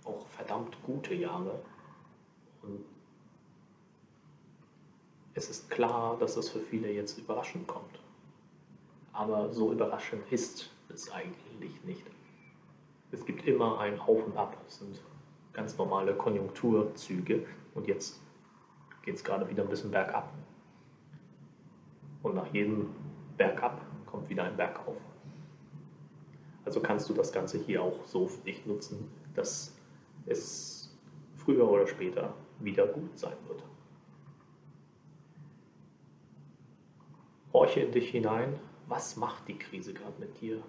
auch 0.05 0.25
verdammt 0.29 0.81
gute 0.85 1.15
Jahre. 1.15 1.59
Und 2.63 2.85
es 5.35 5.51
ist 5.51 5.69
klar, 5.69 6.17
dass 6.21 6.37
das 6.37 6.51
für 6.51 6.61
viele 6.61 6.89
jetzt 6.93 7.19
überraschend 7.19 7.67
kommt. 7.67 7.99
Aber 9.13 9.53
so 9.53 9.73
überraschend 9.73 10.23
ist 10.31 10.71
es 10.91 11.11
eigentlich 11.13 11.83
nicht. 11.85 12.05
Es 13.11 13.25
gibt 13.25 13.47
immer 13.47 13.81
ein 13.81 13.99
Auf 14.01 14.27
und 14.27 14.37
Ab. 14.37 14.57
Es 14.67 14.79
sind 14.79 15.01
ganz 15.53 15.77
normale 15.79 16.15
Konjunkturzüge. 16.15 17.47
Und 17.75 17.87
jetzt 17.87 18.21
geht 19.03 19.17
es 19.17 19.25
gerade 19.25 19.49
wieder 19.49 19.63
ein 19.63 19.69
bisschen 19.69 19.91
bergab. 19.91 20.33
Und 22.23 22.35
nach 22.35 22.53
jedem 22.53 22.91
Bergab 23.37 23.81
kommt 24.07 24.29
wieder 24.29 24.45
ein 24.45 24.57
Bergauf. 24.57 24.97
Also 26.65 26.81
kannst 26.81 27.09
du 27.09 27.15
das 27.15 27.33
Ganze 27.33 27.59
hier 27.59 27.83
auch 27.83 28.05
so 28.05 28.27
für 28.27 28.43
dich 28.43 28.67
nutzen, 28.67 29.11
dass 29.35 29.75
es 30.27 30.95
früher 31.37 31.67
oder 31.69 31.87
später 31.87 32.35
wieder 32.59 32.87
gut 32.87 33.19
sein 33.19 33.37
wird. 33.47 33.65
Horche 37.53 37.81
in 37.81 37.93
dich 37.93 38.11
hinein, 38.11 38.61
was 38.87 39.17
macht 39.17 39.49
die 39.49 39.57
Krise 39.57 39.95
gerade 39.95 40.19
mit 40.19 40.41
dir? 40.41 40.63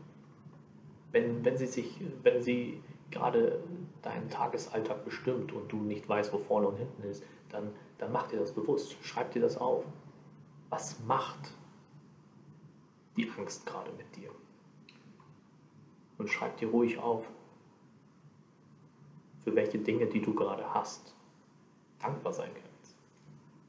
Wenn, 1.12 1.44
wenn, 1.44 1.58
sie 1.58 1.68
sich, 1.68 2.00
wenn 2.24 2.42
sie 2.42 2.82
gerade 3.12 3.63
deinen 4.01 4.30
Tagesalltag 4.30 5.04
bestimmt 5.06 5.51
und 5.51 5.72
du 5.72 5.78
nicht 5.78 6.08
weißt, 6.08 6.32
wo 6.34 6.38
vorne 6.38 6.68
und 6.68 6.78
hinten 6.78 7.04
ist, 7.04 7.24
dann, 7.50 7.72
dann 7.98 8.12
mach 8.12 8.28
dir 8.28 8.39
das 8.39 8.54
bewusst, 8.54 8.96
schreib 9.01 9.32
dir 9.32 9.42
das 9.42 9.58
auf. 9.58 9.84
Was 10.70 11.00
macht 11.06 11.54
die 13.18 13.30
Angst 13.38 13.66
gerade 13.66 13.92
mit 13.94 14.16
dir? 14.16 14.30
Und 16.18 16.30
schreib 16.30 16.58
dir 16.58 16.70
ruhig 16.70 17.00
auf, 17.00 17.25
für 19.44 19.56
welche 19.56 19.80
Dinge, 19.80 20.06
die 20.06 20.22
du 20.22 20.34
gerade 20.34 20.74
hast, 20.74 21.16
dankbar 22.00 22.34
sein 22.34 22.51
kannst. 22.54 22.96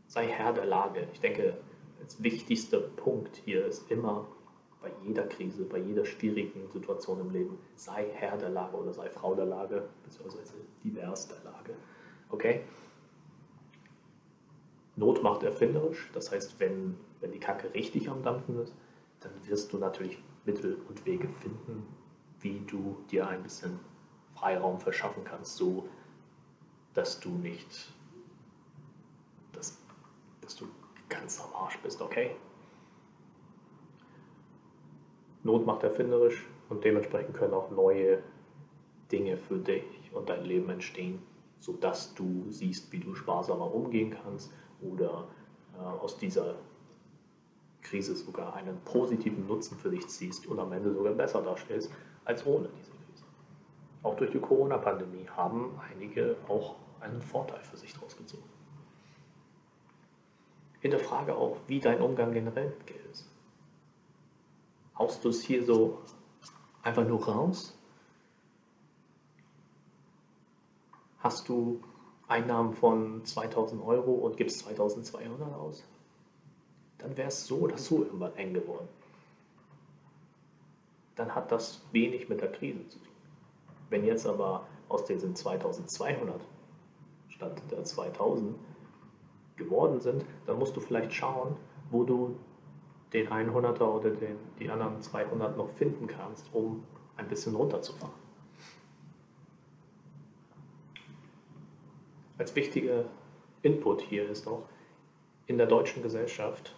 Sei 0.09 0.26
Herr 0.26 0.52
der 0.52 0.66
Lage. 0.66 1.09
Ich 1.12 1.20
denke, 1.20 1.56
das 2.02 2.23
wichtigste 2.23 2.80
Punkt 2.80 3.37
hier 3.44 3.64
ist 3.66 3.90
immer 3.90 4.26
bei 4.80 4.90
jeder 5.04 5.26
Krise, 5.26 5.64
bei 5.64 5.78
jeder 5.78 6.04
schwierigen 6.04 6.68
Situation 6.68 7.20
im 7.20 7.30
Leben, 7.30 7.58
sei 7.76 8.08
Herr 8.14 8.37
der 8.38 8.49
Lage 8.50 8.76
oder 8.76 8.92
sei 8.92 9.10
Frau 9.10 9.34
der 9.34 9.46
Lage, 9.46 9.88
beziehungsweise 10.04 10.54
divers 10.82 11.28
der 11.28 11.42
Lage. 11.44 11.75
Okay? 12.30 12.62
Not 14.96 15.22
macht 15.22 15.42
erfinderisch. 15.42 16.10
Das 16.12 16.30
heißt, 16.30 16.58
wenn, 16.60 16.96
wenn 17.20 17.32
die 17.32 17.40
Kacke 17.40 17.72
richtig 17.75 18.08
am 18.08 18.22
Dampfen 18.22 18.58
ist, 18.60 18.75
dann 19.20 19.32
wirst 19.46 19.72
du 19.72 19.78
natürlich 19.78 20.18
Mittel 20.44 20.78
und 20.88 21.04
Wege 21.04 21.28
finden, 21.28 21.87
wie 22.40 22.60
du 22.66 22.96
dir 23.10 23.28
ein 23.28 23.42
bisschen 23.42 23.78
Freiraum 24.34 24.80
verschaffen 24.80 25.25
kannst, 25.25 25.56
so 25.56 25.88
dass 26.94 27.20
du 27.20 27.28
nicht, 27.30 27.92
dass, 29.52 29.78
dass 30.40 30.56
du 30.56 30.66
ganz 31.08 31.40
am 31.40 31.54
Arsch 31.54 31.78
bist, 31.78 32.00
okay? 32.00 32.37
Not 35.42 35.66
macht 35.66 35.82
erfinderisch 35.82 36.47
und 36.68 36.85
dementsprechend 36.85 37.35
können 37.35 37.54
auch 37.54 37.70
neue 37.70 38.23
Dinge 39.11 39.37
für 39.37 39.59
dich 39.59 39.85
und 40.12 40.28
dein 40.28 40.44
Leben 40.44 40.68
entstehen, 40.70 41.20
sodass 41.59 42.14
du 42.14 42.47
siehst, 42.49 42.92
wie 42.92 43.00
du 43.00 43.14
sparsamer 43.14 43.75
umgehen 43.75 44.16
kannst 44.23 44.52
oder 44.80 45.28
äh, 45.78 45.82
aus 45.82 46.16
dieser 46.16 46.56
Krise 47.82 48.14
sogar 48.14 48.54
einen 48.54 48.78
positiven 48.85 49.47
Nutzen 49.47 49.76
für 49.78 49.90
dich 49.90 50.06
ziehst 50.09 50.47
und 50.47 50.59
am 50.59 50.73
Ende 50.73 50.92
sogar 50.92 51.12
besser 51.12 51.42
darstellst 51.42 51.90
als 52.25 52.44
ohne 52.47 52.68
diese 52.78 52.90
Krise. 52.90 53.25
Auch 54.02 54.16
durch 54.16 54.30
die 54.30 54.38
Corona-Pandemie 54.38 55.26
haben 55.37 55.78
einige 55.90 56.37
auch 56.49 56.76
einen 57.00 57.23
Vorteil 57.23 57.62
für 57.62 57.76
sich 57.76 57.92
daraus 57.94 58.16
gezogen. 58.16 58.44
Hinterfrage 60.80 61.35
auch, 61.35 61.59
wie 61.66 61.80
dein 61.80 62.00
Umgang 62.00 62.32
generell 62.32 62.68
mit 62.68 62.87
Geld 62.87 63.04
ist. 63.11 63.29
Haust 65.00 65.25
du 65.25 65.30
es 65.30 65.40
hier 65.40 65.64
so 65.64 65.97
einfach 66.83 67.07
nur 67.07 67.25
raus? 67.25 67.75
Hast 71.21 71.49
du 71.49 71.80
Einnahmen 72.28 72.75
von 72.75 73.25
2000 73.25 73.83
Euro 73.83 74.12
und 74.12 74.37
gibst 74.37 74.59
2200 74.59 75.54
aus, 75.54 75.85
dann 76.99 77.16
wäre 77.16 77.28
es 77.28 77.47
so 77.47 77.61
oder 77.61 77.78
so 77.78 78.04
irgendwann 78.04 78.37
eng 78.37 78.52
geworden. 78.52 78.88
Dann 81.16 81.35
hat 81.35 81.50
das 81.50 81.80
wenig 81.92 82.28
mit 82.28 82.42
der 82.42 82.52
Krise 82.52 82.87
zu 82.88 82.99
tun. 82.99 83.09
Wenn 83.88 84.04
jetzt 84.04 84.26
aber 84.26 84.66
aus 84.90 85.07
diesen 85.07 85.35
2200 85.35 86.42
statt 87.28 87.62
der 87.71 87.85
2000 87.85 88.54
geworden 89.57 89.99
sind, 89.99 90.26
dann 90.45 90.59
musst 90.59 90.76
du 90.76 90.80
vielleicht 90.80 91.14
schauen, 91.14 91.57
wo 91.90 92.04
du 92.04 92.37
den 93.12 93.29
100er 93.29 93.83
oder 93.83 94.11
den, 94.11 94.37
die 94.59 94.71
anderen 94.71 95.00
200 95.00 95.57
noch 95.57 95.69
finden 95.71 96.07
kannst, 96.07 96.49
um 96.52 96.85
ein 97.17 97.29
bisschen 97.29 97.55
runterzufahren. 97.55 98.14
Als 102.38 102.55
wichtiger 102.55 103.05
Input 103.62 104.00
hier 104.00 104.29
ist 104.29 104.47
auch, 104.47 104.62
in 105.47 105.59
der 105.59 105.67
deutschen 105.67 106.02
Gesellschaft 106.02 106.75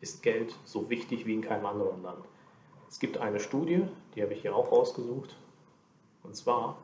ist 0.00 0.22
Geld 0.22 0.56
so 0.64 0.88
wichtig 0.90 1.26
wie 1.26 1.34
in 1.34 1.40
keinem 1.40 1.66
anderen 1.66 2.02
Land. 2.02 2.24
Es 2.88 2.98
gibt 2.98 3.18
eine 3.18 3.40
Studie, 3.40 3.86
die 4.14 4.22
habe 4.22 4.34
ich 4.34 4.42
hier 4.42 4.54
auch 4.54 4.70
rausgesucht, 4.70 5.36
und 6.22 6.36
zwar 6.36 6.78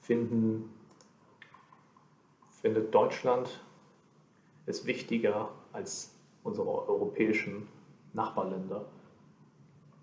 finden, 0.00 0.72
findet 2.60 2.94
Deutschland 2.94 3.60
es 4.66 4.86
wichtiger 4.86 5.50
als 5.72 6.14
unsere 6.42 6.88
europäischen 6.88 7.68
Nachbarländer, 8.12 8.84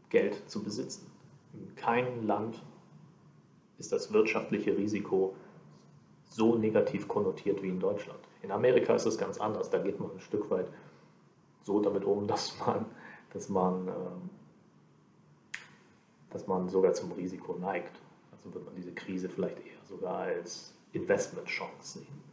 Geld 0.10 0.50
zu 0.50 0.64
besitzen. 0.64 1.10
In 1.54 1.76
keinem 1.76 2.26
Land 2.26 2.62
ist 3.78 3.92
das 3.92 4.12
wirtschaftliche 4.12 4.78
Risiko 4.78 5.36
so 6.26 6.56
negativ 6.56 7.08
konnotiert 7.08 7.62
wie 7.62 7.70
in 7.70 7.80
Deutschland. 7.80 8.20
In 8.42 8.52
Amerika 8.52 8.96
ist 8.96 9.06
es 9.06 9.18
ganz 9.18 9.38
anders. 9.40 9.70
Da 9.70 9.80
geht 9.80 10.00
man 10.00 10.12
ein 10.12 10.20
Stück 10.20 10.50
weit 10.50 10.68
so 11.64 11.80
damit 11.80 12.06
um, 12.06 12.28
dass 12.28 12.58
man, 12.60 12.86
dass 13.34 13.50
man, 13.50 13.88
ähm, 13.88 14.30
dass 16.30 16.48
man 16.48 16.70
sogar 16.70 16.94
zum 16.94 17.12
Risiko 17.14 17.54
neigt. 17.54 18.00
Also 18.32 18.54
wird 18.54 18.66
man 18.66 18.76
diese 18.76 18.94
Krise 18.94 19.30
vielleicht 19.30 19.60
eher 19.60 19.86
sogar 19.86 20.18
als 20.20 20.74
Investmentchance 20.94 22.00
sehen. 22.00 22.31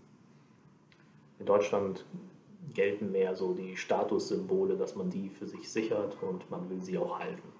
In 1.39 1.47
Deutschland 1.47 2.05
gelten 2.75 3.13
mehr 3.13 3.35
so 3.35 3.55
die 3.55 3.77
Statussymbole, 3.77 4.77
dass 4.77 4.95
man 4.95 5.11
die 5.11 5.29
für 5.29 5.47
sich 5.47 5.71
sichert 5.71 6.21
und 6.23 6.51
man 6.51 6.69
will 6.71 6.83
sie 6.83 6.99
auch 6.99 7.19
halten. 7.19 7.53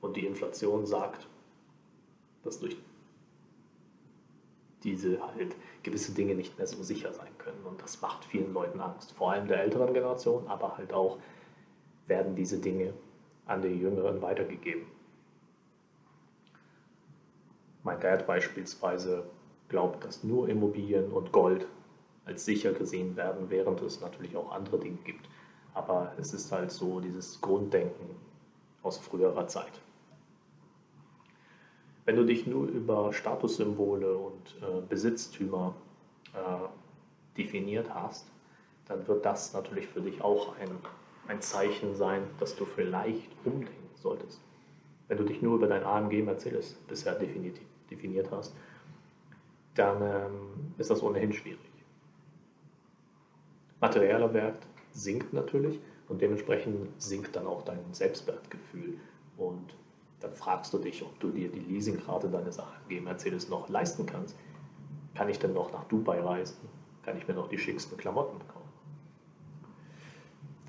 Und 0.00 0.16
die 0.16 0.26
Inflation 0.26 0.86
sagt, 0.86 1.28
dass 2.42 2.58
durch 2.58 2.76
diese 4.82 5.20
halt 5.22 5.54
gewisse 5.82 6.12
Dinge 6.12 6.34
nicht 6.34 6.56
mehr 6.56 6.66
so 6.66 6.82
sicher 6.82 7.12
sein 7.12 7.36
können. 7.38 7.64
Und 7.64 7.82
das 7.82 8.00
macht 8.00 8.24
vielen 8.24 8.52
Leuten 8.54 8.80
Angst, 8.80 9.12
vor 9.12 9.32
allem 9.32 9.46
der 9.46 9.60
älteren 9.62 9.92
Generation, 9.92 10.46
aber 10.48 10.78
halt 10.78 10.92
auch 10.92 11.18
werden 12.06 12.34
diese 12.34 12.58
Dinge 12.58 12.94
an 13.46 13.62
die 13.62 13.68
Jüngeren 13.68 14.22
weitergegeben. 14.22 14.86
Mein 17.82 18.00
Dad 18.00 18.26
beispielsweise 18.26 19.24
glaubt, 19.68 20.04
dass 20.04 20.24
nur 20.24 20.48
Immobilien 20.48 21.10
und 21.10 21.32
Gold 21.32 21.66
als 22.30 22.44
sicher 22.44 22.72
gesehen 22.72 23.16
werden, 23.16 23.50
während 23.50 23.82
es 23.82 24.00
natürlich 24.00 24.36
auch 24.36 24.52
andere 24.52 24.78
Dinge 24.78 24.98
gibt. 25.04 25.28
Aber 25.74 26.12
es 26.16 26.32
ist 26.32 26.52
halt 26.52 26.70
so 26.70 27.00
dieses 27.00 27.40
Grunddenken 27.40 28.16
aus 28.82 28.98
früherer 28.98 29.46
Zeit. 29.48 29.72
Wenn 32.04 32.16
du 32.16 32.24
dich 32.24 32.46
nur 32.46 32.66
über 32.66 33.12
Statussymbole 33.12 34.16
und 34.16 34.56
äh, 34.62 34.80
Besitztümer 34.88 35.74
äh, 36.32 37.36
definiert 37.36 37.92
hast, 37.92 38.26
dann 38.86 39.06
wird 39.06 39.24
das 39.24 39.52
natürlich 39.52 39.86
für 39.86 40.00
dich 40.00 40.22
auch 40.22 40.56
ein, 40.58 40.70
ein 41.28 41.40
Zeichen 41.40 41.94
sein, 41.94 42.22
dass 42.38 42.56
du 42.56 42.64
vielleicht 42.64 43.28
umdenken 43.44 43.90
solltest. 43.94 44.40
Wenn 45.08 45.18
du 45.18 45.24
dich 45.24 45.42
nur 45.42 45.56
über 45.56 45.66
dein 45.66 45.84
AMG 45.84 46.22
Mercedes 46.22 46.74
bisher 46.88 47.14
definiert, 47.14 47.58
definiert 47.90 48.30
hast, 48.30 48.54
dann 49.74 50.02
ähm, 50.02 50.74
ist 50.78 50.90
das 50.90 51.02
ohnehin 51.02 51.32
schwierig. 51.32 51.60
Materieller 53.80 54.32
Wert 54.34 54.66
sinkt 54.92 55.32
natürlich 55.32 55.80
und 56.08 56.20
dementsprechend 56.20 57.00
sinkt 57.00 57.34
dann 57.36 57.46
auch 57.46 57.62
dein 57.62 57.92
Selbstwertgefühl 57.92 58.98
und 59.36 59.74
dann 60.20 60.34
fragst 60.34 60.74
du 60.74 60.78
dich, 60.78 61.02
ob 61.02 61.18
du 61.20 61.30
dir 61.30 61.50
die 61.50 61.60
Leasingrate 61.60 62.28
deines 62.28 62.58
AMG 62.58 63.00
Mercedes 63.00 63.48
noch 63.48 63.68
leisten 63.70 64.04
kannst. 64.04 64.36
Kann 65.14 65.28
ich 65.28 65.38
denn 65.38 65.54
noch 65.54 65.72
nach 65.72 65.84
Dubai 65.84 66.20
reisen? 66.20 66.68
Kann 67.02 67.16
ich 67.16 67.26
mir 67.26 67.34
noch 67.34 67.48
die 67.48 67.58
schicksten 67.58 67.96
Klamotten 67.96 68.38
kaufen? 68.48 68.68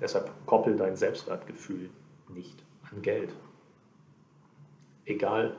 Deshalb 0.00 0.30
koppel 0.46 0.76
dein 0.76 0.96
Selbstwertgefühl 0.96 1.90
nicht 2.28 2.64
an 2.90 3.02
Geld. 3.02 3.34
Egal 5.04 5.56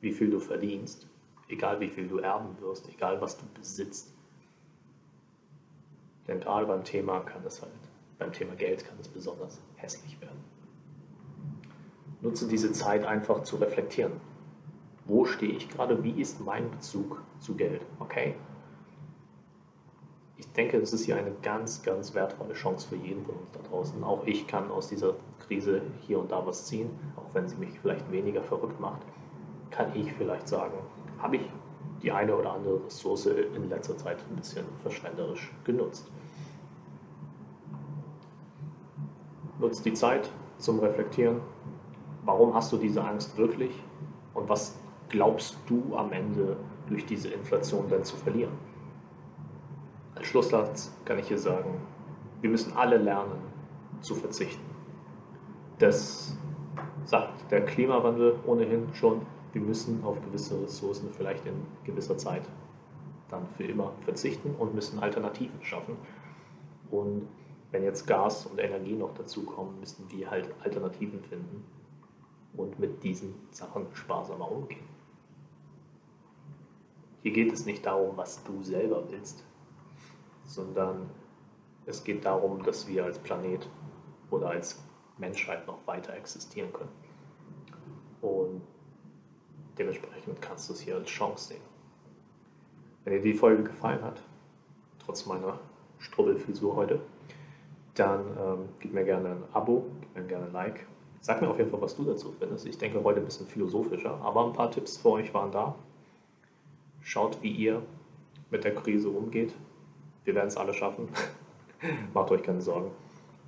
wie 0.00 0.12
viel 0.12 0.30
du 0.30 0.40
verdienst, 0.40 1.06
egal 1.48 1.78
wie 1.80 1.88
viel 1.88 2.08
du 2.08 2.18
erben 2.18 2.60
wirst, 2.60 2.88
egal 2.88 3.20
was 3.20 3.38
du 3.38 3.44
besitzt. 3.54 4.12
Denn 6.40 6.66
beim 6.66 6.84
Thema 6.84 7.20
kann 7.20 7.44
es 7.44 7.60
halt, 7.60 7.72
beim 8.18 8.32
Thema 8.32 8.54
Geld 8.54 8.84
kann 8.84 8.96
es 9.00 9.08
besonders 9.08 9.60
hässlich 9.76 10.20
werden 10.20 10.42
nutze 12.22 12.46
diese 12.46 12.72
Zeit 12.72 13.04
einfach 13.04 13.42
zu 13.42 13.56
reflektieren. 13.56 14.12
Wo 15.04 15.24
stehe 15.24 15.52
ich 15.52 15.68
gerade? 15.68 16.02
Wie 16.02 16.20
ist 16.20 16.40
mein 16.40 16.70
Bezug 16.70 17.20
zu 17.40 17.54
Geld? 17.54 17.84
Okay? 17.98 18.34
Ich 20.36 20.50
denke, 20.52 20.80
das 20.80 20.92
ist 20.92 21.04
hier 21.04 21.16
eine 21.16 21.32
ganz, 21.42 21.82
ganz 21.82 22.14
wertvolle 22.14 22.54
Chance 22.54 22.88
für 22.88 22.96
jeden 22.96 23.24
von 23.24 23.34
uns 23.34 23.50
da 23.52 23.60
draußen. 23.68 24.02
Auch 24.04 24.24
ich 24.26 24.46
kann 24.46 24.70
aus 24.70 24.88
dieser 24.88 25.14
Krise 25.46 25.82
hier 26.00 26.18
und 26.18 26.30
da 26.30 26.44
was 26.46 26.66
ziehen, 26.66 26.90
auch 27.16 27.34
wenn 27.34 27.48
sie 27.48 27.56
mich 27.56 27.78
vielleicht 27.80 28.10
weniger 28.10 28.42
verrückt 28.42 28.80
macht. 28.80 29.02
Kann 29.70 29.94
ich 29.94 30.12
vielleicht 30.12 30.48
sagen, 30.48 30.74
habe 31.18 31.36
ich 31.36 31.42
die 32.02 32.12
eine 32.12 32.36
oder 32.36 32.52
andere 32.52 32.84
Ressource 32.84 33.26
in 33.26 33.68
letzter 33.68 33.96
Zeit 33.96 34.18
ein 34.30 34.36
bisschen 34.36 34.64
verschwenderisch 34.82 35.52
genutzt. 35.64 36.10
Nutzt 39.62 39.86
die 39.86 39.92
Zeit 39.92 40.28
zum 40.58 40.80
Reflektieren, 40.80 41.40
warum 42.24 42.52
hast 42.52 42.72
du 42.72 42.76
diese 42.78 43.04
Angst 43.04 43.38
wirklich 43.38 43.70
und 44.34 44.48
was 44.48 44.76
glaubst 45.08 45.56
du 45.68 45.94
am 45.94 46.10
Ende 46.10 46.56
durch 46.88 47.06
diese 47.06 47.28
Inflation 47.28 47.88
dann 47.88 48.02
zu 48.02 48.16
verlieren? 48.16 48.50
Als 50.16 50.26
Schlusssatz 50.26 50.92
kann 51.04 51.20
ich 51.20 51.28
hier 51.28 51.38
sagen, 51.38 51.80
wir 52.40 52.50
müssen 52.50 52.76
alle 52.76 52.96
lernen 52.96 53.38
zu 54.00 54.16
verzichten. 54.16 54.68
Das 55.78 56.36
sagt 57.04 57.48
der 57.52 57.64
Klimawandel 57.64 58.40
ohnehin 58.44 58.92
schon. 58.94 59.22
Wir 59.52 59.62
müssen 59.62 60.02
auf 60.02 60.20
gewisse 60.24 60.60
Ressourcen 60.60 61.10
vielleicht 61.12 61.46
in 61.46 61.54
gewisser 61.84 62.18
Zeit 62.18 62.42
dann 63.28 63.46
für 63.56 63.62
immer 63.62 63.92
verzichten 64.00 64.56
und 64.58 64.74
müssen 64.74 64.98
Alternativen 64.98 65.62
schaffen. 65.62 65.96
Und 66.90 67.28
wenn 67.72 67.82
jetzt 67.82 68.06
Gas 68.06 68.46
und 68.46 68.58
Energie 68.58 68.94
noch 68.94 69.14
dazukommen, 69.14 69.80
müssen 69.80 70.08
wir 70.10 70.30
halt 70.30 70.48
Alternativen 70.62 71.22
finden, 71.24 71.64
und 72.56 72.78
mit 72.78 73.02
diesen 73.02 73.34
Sachen 73.50 73.86
sparsamer 73.94 74.50
umgehen. 74.50 74.86
Hier 77.22 77.32
geht 77.32 77.52
es 77.52 77.64
nicht 77.66 77.86
darum, 77.86 78.16
was 78.16 78.42
du 78.44 78.62
selber 78.62 79.04
willst, 79.10 79.44
sondern 80.44 81.08
es 81.86 82.02
geht 82.04 82.24
darum, 82.24 82.62
dass 82.62 82.86
wir 82.88 83.04
als 83.04 83.18
Planet 83.18 83.68
oder 84.30 84.50
als 84.50 84.82
Menschheit 85.18 85.66
noch 85.66 85.86
weiter 85.86 86.14
existieren 86.14 86.72
können. 86.72 86.90
Und 88.20 88.62
dementsprechend 89.78 90.42
kannst 90.42 90.68
du 90.68 90.74
es 90.74 90.80
hier 90.80 90.96
als 90.96 91.08
Chance 91.08 91.48
sehen. 91.48 91.62
Wenn 93.04 93.14
dir 93.14 93.22
die 93.22 93.34
Folge 93.34 93.64
gefallen 93.64 94.02
hat, 94.02 94.22
trotz 94.98 95.26
meiner 95.26 95.58
Strubbelfrisur 95.98 96.74
heute, 96.76 97.00
dann 97.94 98.20
ähm, 98.38 98.68
gib 98.80 98.92
mir 98.92 99.04
gerne 99.04 99.30
ein 99.30 99.44
Abo, 99.52 99.84
gib 100.00 100.16
mir 100.16 100.28
gerne 100.28 100.46
ein 100.46 100.52
Like 100.52 100.86
Sag 101.22 101.40
mir 101.40 101.48
auf 101.48 101.58
jeden 101.58 101.70
Fall, 101.70 101.80
was 101.80 101.94
du 101.94 102.02
dazu 102.02 102.32
findest. 102.36 102.66
Ich 102.66 102.78
denke 102.78 103.02
heute 103.04 103.20
ein 103.20 103.24
bisschen 103.24 103.46
philosophischer, 103.46 104.20
aber 104.22 104.44
ein 104.44 104.52
paar 104.52 104.72
Tipps 104.72 104.96
für 104.96 105.10
euch 105.10 105.32
waren 105.32 105.52
da. 105.52 105.76
Schaut, 107.00 107.40
wie 107.42 107.52
ihr 107.52 107.80
mit 108.50 108.64
der 108.64 108.74
Krise 108.74 109.08
umgeht. 109.08 109.54
Wir 110.24 110.34
werden 110.34 110.48
es 110.48 110.56
alle 110.56 110.74
schaffen. 110.74 111.08
Macht 112.14 112.32
euch 112.32 112.42
keine 112.42 112.60
Sorgen. 112.60 112.90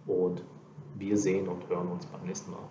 Und 0.07 0.44
wir 0.94 1.18
sehen 1.18 1.48
und 1.48 1.68
hören 1.68 1.88
uns 1.88 2.07
beim 2.07 2.24
nächsten 2.24 2.52
Mal. 2.52 2.62